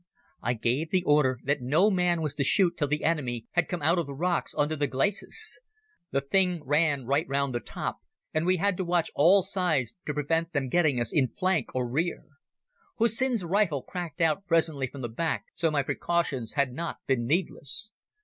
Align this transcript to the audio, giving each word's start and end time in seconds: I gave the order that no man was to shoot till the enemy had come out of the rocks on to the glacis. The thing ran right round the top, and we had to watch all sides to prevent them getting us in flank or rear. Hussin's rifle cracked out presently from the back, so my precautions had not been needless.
I 0.41 0.53
gave 0.55 0.89
the 0.89 1.03
order 1.03 1.37
that 1.43 1.61
no 1.61 1.91
man 1.91 2.21
was 2.23 2.33
to 2.33 2.43
shoot 2.43 2.75
till 2.75 2.87
the 2.87 3.03
enemy 3.03 3.45
had 3.51 3.67
come 3.67 3.83
out 3.83 3.99
of 3.99 4.07
the 4.07 4.15
rocks 4.15 4.55
on 4.55 4.67
to 4.69 4.75
the 4.75 4.87
glacis. 4.87 5.59
The 6.09 6.21
thing 6.21 6.63
ran 6.65 7.05
right 7.05 7.27
round 7.29 7.53
the 7.53 7.59
top, 7.59 7.99
and 8.33 8.43
we 8.43 8.57
had 8.57 8.77
to 8.77 8.83
watch 8.83 9.11
all 9.13 9.43
sides 9.43 9.93
to 10.07 10.13
prevent 10.15 10.53
them 10.53 10.69
getting 10.69 10.99
us 10.99 11.13
in 11.13 11.27
flank 11.27 11.75
or 11.75 11.87
rear. 11.87 12.25
Hussin's 12.97 13.43
rifle 13.45 13.83
cracked 13.83 14.21
out 14.21 14.47
presently 14.47 14.87
from 14.87 15.01
the 15.01 15.07
back, 15.07 15.45
so 15.53 15.69
my 15.69 15.83
precautions 15.83 16.53
had 16.53 16.73
not 16.73 16.97
been 17.05 17.27
needless. 17.27 17.91